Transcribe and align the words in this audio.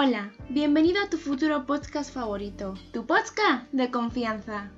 Hola, 0.00 0.30
bienvenido 0.48 1.02
a 1.02 1.10
tu 1.10 1.16
futuro 1.16 1.66
podcast 1.66 2.14
favorito, 2.14 2.74
tu 2.92 3.04
podcast 3.04 3.68
de 3.72 3.90
confianza. 3.90 4.70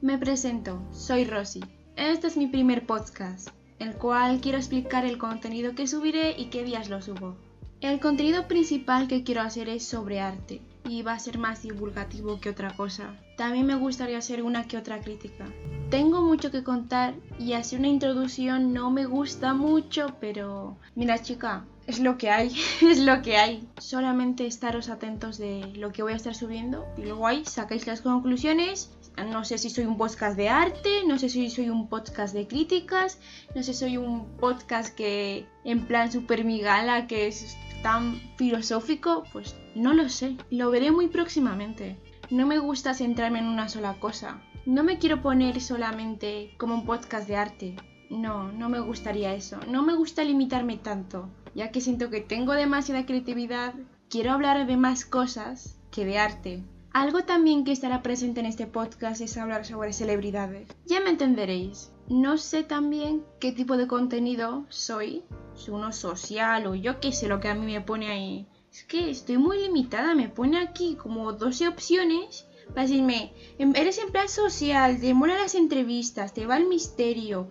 Me 0.00 0.18
presento, 0.18 0.82
soy 0.90 1.24
Rosy. 1.24 1.60
Este 1.94 2.26
es 2.26 2.36
mi 2.36 2.48
primer 2.48 2.84
podcast, 2.84 3.50
el 3.78 3.94
cual 3.94 4.40
quiero 4.40 4.58
explicar 4.58 5.04
el 5.04 5.16
contenido 5.16 5.76
que 5.76 5.86
subiré 5.86 6.34
y 6.36 6.46
qué 6.46 6.64
días 6.64 6.88
lo 6.88 7.00
subo. 7.00 7.36
El 7.80 8.00
contenido 8.00 8.48
principal 8.48 9.06
que 9.06 9.22
quiero 9.22 9.42
hacer 9.42 9.68
es 9.68 9.86
sobre 9.86 10.18
arte 10.18 10.60
y 10.88 11.02
va 11.02 11.12
a 11.12 11.20
ser 11.20 11.38
más 11.38 11.62
divulgativo 11.62 12.40
que 12.40 12.50
otra 12.50 12.74
cosa. 12.74 13.14
También 13.36 13.66
me 13.66 13.76
gustaría 13.76 14.18
hacer 14.18 14.42
una 14.42 14.66
que 14.66 14.76
otra 14.76 15.00
crítica. 15.00 15.46
Tengo 15.88 16.20
mucho 16.20 16.50
que 16.50 16.64
contar 16.64 17.14
y 17.38 17.52
así 17.52 17.76
una 17.76 17.86
introducción 17.86 18.72
no 18.72 18.90
me 18.90 19.06
gusta 19.06 19.54
mucho, 19.54 20.16
pero 20.18 20.78
mira 20.96 21.22
chica, 21.22 21.64
es 21.86 21.98
lo 22.00 22.16
que 22.16 22.30
hay, 22.30 22.54
es 22.82 22.98
lo 22.98 23.22
que 23.22 23.36
hay. 23.36 23.68
Solamente 23.78 24.46
estaros 24.46 24.88
atentos 24.88 25.38
de 25.38 25.72
lo 25.76 25.92
que 25.92 26.02
voy 26.02 26.12
a 26.12 26.16
estar 26.16 26.34
subiendo 26.34 26.86
y 26.96 27.02
luego 27.02 27.26
ahí 27.26 27.44
sacáis 27.44 27.86
las 27.86 28.00
conclusiones. 28.00 28.90
No 29.30 29.44
sé 29.44 29.58
si 29.58 29.70
soy 29.70 29.84
un 29.84 29.96
podcast 29.96 30.36
de 30.36 30.48
arte, 30.48 31.04
no 31.06 31.18
sé 31.18 31.28
si 31.28 31.48
soy 31.48 31.68
un 31.68 31.88
podcast 31.88 32.34
de 32.34 32.48
críticas, 32.48 33.20
no 33.54 33.62
sé 33.62 33.72
si 33.72 33.80
soy 33.80 33.96
un 33.96 34.26
podcast 34.38 34.92
que 34.94 35.46
en 35.64 35.86
plan 35.86 36.10
super 36.10 36.44
migala 36.44 37.06
que 37.06 37.28
es 37.28 37.56
tan 37.82 38.20
filosófico, 38.36 39.22
pues 39.32 39.54
no 39.76 39.94
lo 39.94 40.08
sé. 40.08 40.36
Lo 40.50 40.70
veré 40.70 40.90
muy 40.90 41.08
próximamente. 41.08 41.96
No 42.30 42.46
me 42.46 42.58
gusta 42.58 42.94
centrarme 42.94 43.38
en 43.38 43.46
una 43.46 43.68
sola 43.68 43.94
cosa. 44.00 44.42
No 44.66 44.82
me 44.82 44.98
quiero 44.98 45.22
poner 45.22 45.60
solamente 45.60 46.54
como 46.56 46.74
un 46.74 46.86
podcast 46.86 47.28
de 47.28 47.36
arte. 47.36 47.76
No, 48.10 48.50
no 48.50 48.68
me 48.68 48.80
gustaría 48.80 49.34
eso. 49.34 49.60
No 49.68 49.82
me 49.82 49.94
gusta 49.94 50.24
limitarme 50.24 50.78
tanto 50.78 51.28
ya 51.54 51.70
que 51.70 51.80
siento 51.80 52.10
que 52.10 52.20
tengo 52.20 52.52
demasiada 52.52 53.06
creatividad, 53.06 53.74
quiero 54.08 54.32
hablar 54.32 54.66
de 54.66 54.76
más 54.76 55.04
cosas 55.04 55.78
que 55.90 56.04
de 56.04 56.18
arte. 56.18 56.64
Algo 56.92 57.24
también 57.24 57.64
que 57.64 57.72
estará 57.72 58.02
presente 58.02 58.40
en 58.40 58.46
este 58.46 58.66
podcast 58.66 59.20
es 59.20 59.36
hablar 59.36 59.64
sobre 59.64 59.92
celebridades. 59.92 60.68
Ya 60.86 61.00
me 61.00 61.10
entenderéis. 61.10 61.90
No 62.08 62.38
sé 62.38 62.62
también 62.62 63.24
qué 63.40 63.50
tipo 63.50 63.76
de 63.76 63.88
contenido 63.88 64.66
soy, 64.68 65.24
si 65.54 65.70
uno 65.70 65.92
social 65.92 66.66
o 66.66 66.74
yo 66.74 67.00
qué 67.00 67.12
sé 67.12 67.28
lo 67.28 67.40
que 67.40 67.48
a 67.48 67.54
mí 67.54 67.66
me 67.66 67.80
pone 67.80 68.08
ahí. 68.08 68.46
Es 68.70 68.84
que 68.84 69.10
estoy 69.10 69.38
muy 69.38 69.58
limitada, 69.58 70.14
me 70.14 70.28
pone 70.28 70.58
aquí 70.58 70.96
como 70.96 71.32
12 71.32 71.68
opciones 71.68 72.46
para 72.68 72.82
decirme, 72.82 73.32
em, 73.58 73.72
eres 73.74 73.98
en 73.98 74.10
plan 74.10 74.28
social, 74.28 75.00
te 75.00 75.14
molan 75.14 75.38
las 75.38 75.54
entrevistas, 75.54 76.34
te 76.34 76.46
va 76.46 76.56
el 76.56 76.66
misterio, 76.66 77.48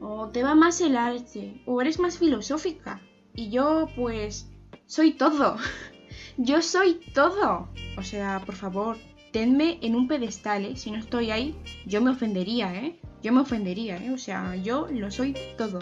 o 0.00 0.28
te 0.28 0.42
va 0.42 0.54
más 0.54 0.80
el 0.80 0.96
arte, 0.96 1.62
o 1.66 1.80
eres 1.80 1.98
más 1.98 2.18
filosófica. 2.18 3.00
Y 3.34 3.50
yo 3.50 3.88
pues 3.96 4.50
soy 4.86 5.12
todo. 5.12 5.56
Yo 6.38 6.62
soy 6.62 7.00
todo. 7.14 7.68
O 7.98 8.02
sea, 8.02 8.40
por 8.44 8.54
favor, 8.54 8.96
tenme 9.32 9.78
en 9.82 9.94
un 9.94 10.08
pedestal, 10.08 10.64
¿eh? 10.64 10.76
Si 10.76 10.90
no 10.90 10.98
estoy 10.98 11.30
ahí, 11.30 11.54
yo 11.86 12.00
me 12.00 12.10
ofendería, 12.10 12.74
¿eh? 12.74 12.98
Yo 13.22 13.32
me 13.32 13.40
ofendería, 13.40 13.96
¿eh? 13.98 14.10
O 14.12 14.18
sea, 14.18 14.56
yo 14.56 14.88
lo 14.90 15.10
soy 15.10 15.34
todo. 15.58 15.80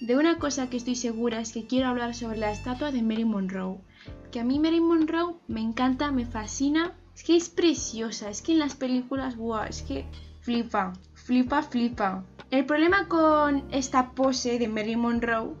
De 0.00 0.16
una 0.16 0.38
cosa 0.38 0.70
que 0.70 0.76
estoy 0.76 0.94
segura 0.94 1.40
es 1.40 1.52
que 1.52 1.66
quiero 1.66 1.88
hablar 1.88 2.14
sobre 2.14 2.38
la 2.38 2.52
estatua 2.52 2.92
de 2.92 3.02
Mary 3.02 3.24
Monroe. 3.24 3.80
Que 4.30 4.40
a 4.40 4.44
mí 4.44 4.60
Mary 4.60 4.80
Monroe 4.80 5.34
me 5.48 5.60
encanta, 5.60 6.12
me 6.12 6.24
fascina. 6.24 6.94
Es 7.14 7.24
que 7.24 7.36
es 7.36 7.48
preciosa, 7.48 8.30
es 8.30 8.42
que 8.42 8.52
en 8.52 8.60
las 8.60 8.76
películas, 8.76 9.36
wow, 9.36 9.62
es 9.68 9.82
que 9.82 10.06
flipa, 10.40 10.92
flipa, 11.14 11.62
flipa. 11.62 12.24
El 12.50 12.64
problema 12.64 13.08
con 13.08 13.64
esta 13.72 14.12
pose 14.12 14.60
de 14.60 14.68
Mary 14.68 14.94
Monroe 14.94 15.54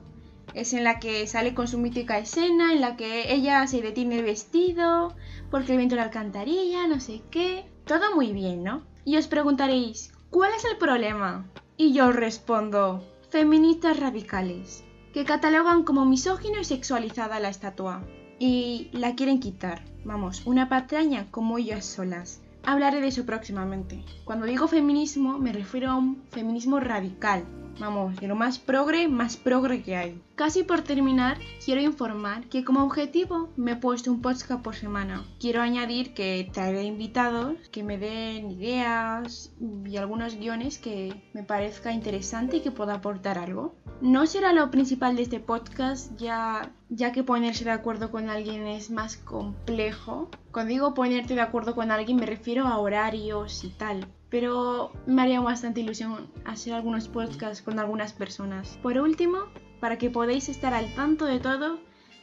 es 0.60 0.72
en 0.72 0.82
la 0.82 0.98
que 0.98 1.26
sale 1.26 1.54
con 1.54 1.68
su 1.68 1.78
mítica 1.78 2.18
escena, 2.18 2.72
en 2.72 2.80
la 2.80 2.96
que 2.96 3.32
ella 3.32 3.66
se 3.66 3.80
detiene 3.80 4.18
el 4.18 4.24
vestido, 4.24 5.14
porque 5.50 5.72
el 5.72 5.78
viento 5.78 5.94
la 5.94 6.02
alcantarilla, 6.02 6.86
no 6.88 6.98
sé 7.00 7.22
qué. 7.30 7.64
Todo 7.84 8.14
muy 8.14 8.32
bien, 8.32 8.64
¿no? 8.64 8.82
Y 9.04 9.16
os 9.16 9.28
preguntaréis, 9.28 10.12
¿cuál 10.30 10.50
es 10.56 10.64
el 10.64 10.76
problema? 10.76 11.46
Y 11.76 11.92
yo 11.92 12.08
os 12.08 12.16
respondo, 12.16 13.04
feministas 13.30 14.00
radicales, 14.00 14.84
que 15.14 15.24
catalogan 15.24 15.84
como 15.84 16.04
misógino 16.04 16.60
y 16.60 16.64
sexualizada 16.64 17.38
la 17.38 17.50
estatua. 17.50 18.02
Y 18.40 18.88
la 18.92 19.14
quieren 19.14 19.40
quitar. 19.40 19.84
Vamos, 20.04 20.42
una 20.44 20.68
patraña 20.68 21.30
como 21.30 21.58
ellas 21.58 21.84
solas. 21.84 22.40
Hablaré 22.64 23.00
de 23.00 23.08
eso 23.08 23.24
próximamente. 23.24 24.04
Cuando 24.24 24.46
digo 24.46 24.68
feminismo 24.68 25.38
me 25.38 25.52
refiero 25.52 25.90
a 25.90 25.96
un 25.96 26.22
feminismo 26.30 26.80
radical, 26.80 27.44
Vamos, 27.78 28.20
lo 28.20 28.34
más 28.34 28.58
progre, 28.58 29.06
más 29.08 29.36
progre 29.36 29.82
que 29.82 29.96
hay. 29.96 30.20
Casi 30.34 30.64
por 30.64 30.82
terminar, 30.82 31.38
quiero 31.64 31.80
informar 31.80 32.44
que 32.48 32.64
como 32.64 32.82
objetivo 32.82 33.50
me 33.56 33.72
he 33.72 33.76
puesto 33.76 34.10
un 34.10 34.20
podcast 34.20 34.62
por 34.62 34.74
semana. 34.74 35.24
Quiero 35.38 35.62
añadir 35.62 36.12
que 36.14 36.48
traeré 36.52 36.84
invitados 36.84 37.56
que 37.70 37.82
me 37.82 37.98
den 37.98 38.50
ideas 38.50 39.52
y 39.84 39.96
algunos 39.96 40.36
guiones 40.36 40.78
que 40.78 41.22
me 41.34 41.44
parezca 41.44 41.92
interesante 41.92 42.56
y 42.56 42.60
que 42.60 42.70
pueda 42.70 42.94
aportar 42.94 43.38
algo. 43.38 43.74
No 44.00 44.26
será 44.26 44.52
lo 44.52 44.70
principal 44.70 45.16
de 45.16 45.22
este 45.22 45.40
podcast, 45.40 46.16
ya, 46.16 46.72
ya 46.88 47.12
que 47.12 47.24
ponerse 47.24 47.64
de 47.64 47.70
acuerdo 47.70 48.10
con 48.10 48.30
alguien 48.30 48.66
es 48.66 48.90
más 48.90 49.16
complejo. 49.16 50.30
Cuando 50.52 50.70
digo 50.70 50.94
ponerte 50.94 51.34
de 51.34 51.40
acuerdo 51.40 51.74
con 51.74 51.90
alguien 51.90 52.18
me 52.18 52.26
refiero 52.26 52.66
a 52.66 52.78
horarios 52.78 53.64
y 53.64 53.68
tal 53.70 54.06
pero 54.30 54.92
me 55.06 55.22
haría 55.22 55.40
bastante 55.40 55.80
ilusión 55.80 56.30
hacer 56.44 56.74
algunos 56.74 57.08
podcasts 57.08 57.62
con 57.62 57.78
algunas 57.78 58.12
personas. 58.12 58.78
Por 58.82 58.98
último, 58.98 59.38
para 59.80 59.98
que 59.98 60.10
podáis 60.10 60.48
estar 60.48 60.74
al 60.74 60.92
tanto 60.94 61.24
de 61.24 61.40
todo, 61.40 61.78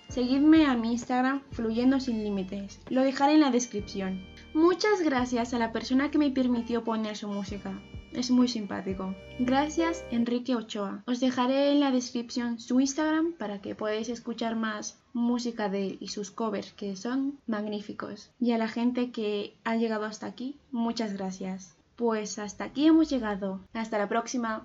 seguidme 0.10 0.66
a 0.66 0.76
mi 0.76 0.94
Instagram 0.94 1.42
Fluyendo 1.52 2.00
sin 2.00 2.24
Límites. 2.24 2.80
Lo 2.90 3.02
dejaré 3.02 3.34
en 3.34 3.42
la 3.42 3.52
descripción. 3.52 4.24
Muchas 4.54 5.02
gracias 5.02 5.54
a 5.54 5.60
la 5.60 5.72
persona 5.72 6.12
que 6.12 6.18
me 6.18 6.32
permitió 6.32 6.84
poner 6.84 7.18
su 7.18 7.28
música. 7.28 7.74
Es 8.16 8.32
muy 8.32 8.48
simpático. 8.48 9.14
Gracias 9.40 10.06
Enrique 10.10 10.56
Ochoa. 10.56 11.04
Os 11.06 11.20
dejaré 11.20 11.72
en 11.72 11.82
la 11.82 11.92
descripción 11.92 12.60
su 12.60 12.80
Instagram 12.80 13.34
para 13.34 13.60
que 13.60 13.76
podáis 13.76 14.08
escuchar 14.08 14.56
más 14.56 14.98
música 15.12 15.68
de 15.68 15.88
él 15.88 15.98
y 16.00 16.08
sus 16.08 16.32
covers 16.32 16.72
que 16.72 16.96
son 16.96 17.38
magníficos. 17.46 18.32
Y 18.40 18.54
a 18.54 18.58
la 18.58 18.70
gente 18.70 19.12
que 19.12 19.56
ha 19.66 19.76
llegado 19.76 20.06
hasta 20.06 20.28
aquí, 20.28 20.58
muchas 20.72 21.12
gracias. 21.14 21.76
Pues 21.98 22.40
hasta 22.40 22.66
aquí 22.66 22.88
hemos 22.88 23.10
llegado. 23.10 23.60
Hasta 23.74 23.98
la 23.98 24.08
próxima. 24.08 24.64